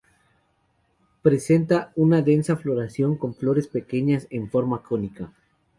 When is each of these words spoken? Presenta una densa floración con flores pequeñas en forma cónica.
Presenta 1.21 1.91
una 1.95 2.23
densa 2.23 2.55
floración 2.57 3.17
con 3.17 3.35
flores 3.35 3.67
pequeñas 3.67 4.25
en 4.31 4.49
forma 4.49 4.81
cónica. 4.81 5.31